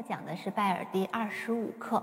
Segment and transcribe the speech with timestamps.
[0.00, 2.02] 要讲的是拜耳第二十五课。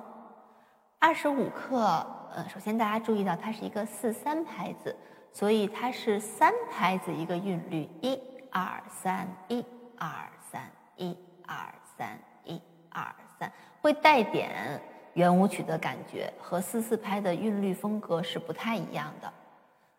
[0.99, 4.95] 二十五课，呃，首先大家注意到它是一个四三拍子，
[5.33, 8.19] 所以它是三拍子一个韵律，一
[8.51, 9.65] 二三，一
[9.97, 10.61] 二三，
[10.97, 13.03] 一二三，一二
[13.39, 13.51] 三，
[13.81, 14.79] 会带点
[15.15, 19.33] 圆舞曲的感觉，和四四拍的韵律风格是不太一样的。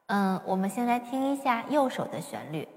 [0.06, 2.68] 嗯，我们先来听一下右手的旋律。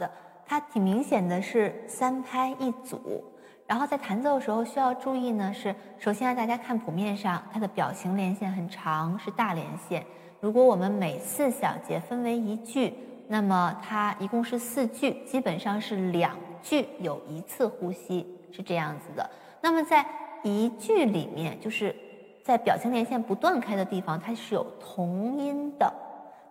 [0.00, 0.10] 的，
[0.44, 3.22] 它挺明显的是三拍一组，
[3.68, 10.04] 然后在弹奏的时候需要注意呢，是首先让大家看谱面上，它的表情连线很长，是大连线。
[10.40, 12.94] 如果我们每四小节分为一句，
[13.28, 19.30] 那么它一共是四句，基本上是两句有一次呼吸，是这样子的。
[19.60, 20.04] 那么在
[20.42, 21.94] 一句里面，就是
[22.42, 25.92] 在表情连线不断开的地方，它是有同音的。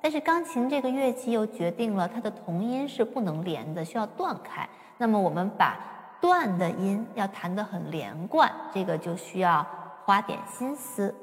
[0.02, 4.68] 但是钢琴这个乐器又决定了它的同音是不能连的，需要断开。
[4.98, 5.78] 那么我们把
[6.22, 9.66] 断的音要弹得很连贯，这个就需要
[10.06, 11.14] 花点心思。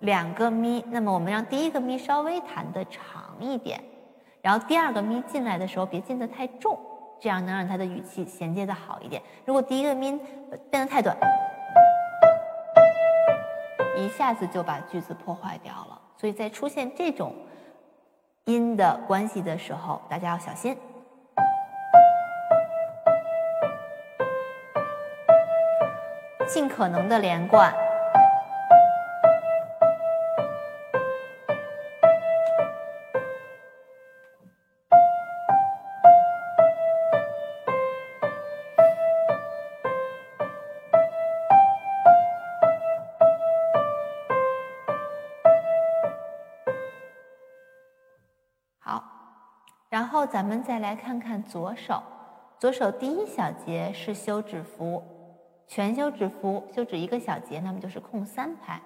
[0.00, 3.82] 两个咪，那么我们让第一个咪稍微弹得长一点，
[4.42, 6.78] 然后第二个咪进来的时候别进得太重，
[7.18, 9.22] 这样能让它的语气衔接的好一点。
[9.46, 10.12] 如果第一个咪
[10.70, 11.16] 变得太短。
[13.98, 17.34] 一下子就把句子破坏掉了，所以在出现这种
[18.44, 20.76] 音的关系的时候，大家要小心，
[26.46, 27.87] 尽可能的连贯。
[50.18, 52.02] 后咱们再来看看左手，
[52.58, 55.00] 左手第一小节是休止符，
[55.68, 58.80] 全休止符，休止一个小节，那么就是空三拍。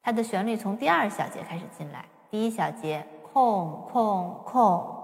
[0.00, 4.99] 它的旋律从第二小节开始进来，第一小节空空空，空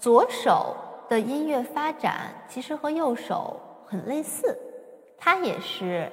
[0.00, 0.74] 左手
[1.10, 4.58] 的音乐发展其实和右手很类似，
[5.18, 6.10] 它也是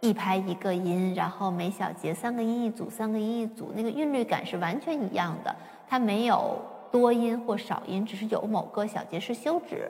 [0.00, 5.54] 一拍一个音，然后每小节三个音一组，三个音一组，那个韵律感是完全一样的。
[5.88, 6.56] 它没有
[6.90, 9.88] 多音或少音，只是有某个小节是休止。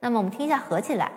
[0.00, 1.12] 那么我们听一下合起来。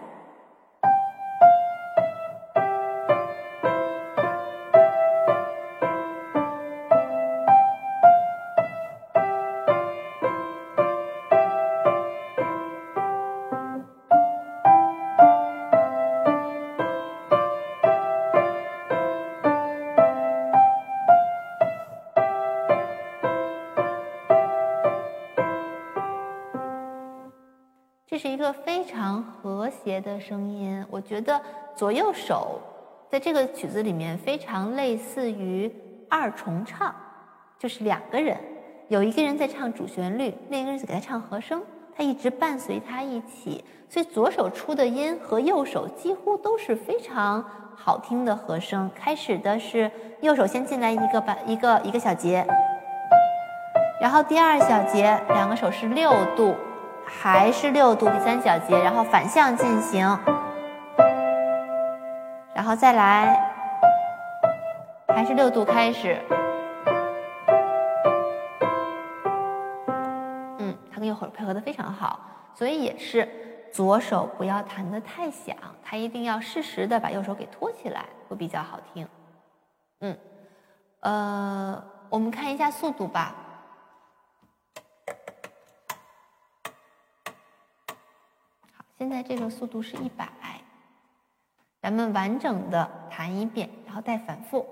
[28.24, 31.42] 是一个非常和谐的声音，我觉得
[31.76, 32.58] 左右手
[33.10, 35.70] 在这个曲子里面非常类似于
[36.10, 36.96] 二重唱，
[37.60, 38.38] 就是两个人，
[38.88, 41.62] 有一个人在唱主旋律，另一个人在给他唱和声，
[41.94, 47.44] 他一直伴随他一起，所以左手出的音和右手几乎都是非常
[47.76, 48.90] 好听的和声。
[48.96, 52.48] 开始的是右手先进来一个半一个一个小节，
[54.00, 56.56] 然后第二小节两个手是六度。
[57.06, 60.06] 还是六度第三小节，然后反向进行，
[62.54, 63.52] 然后再来，
[65.08, 66.20] 还是六度开始。
[70.60, 72.20] 嗯，他跟右手配合的非常好，
[72.54, 73.28] 所以也是
[73.72, 79.08] 左手不要弹的太响，他一定要适时的把右手给托起来，会比较好听。
[80.02, 80.18] 嗯，
[81.02, 83.36] 呃，我们看一下速度吧。
[89.04, 90.30] 现在这个速度是一百，
[91.82, 94.66] 咱们完整的弹一遍，然后带反复。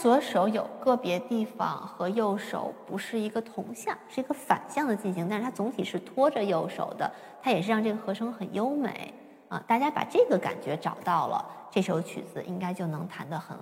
[0.00, 7.10] 左手有个别地方和右手不是一个同向，是一个反向的进行，但是它总体是拖着右手的，
[7.42, 9.12] 它也是让这个和声很优美
[9.50, 9.62] 啊。
[9.66, 13.58] 大家把这个感觉找到了，这首曲子应该就能弹得很好。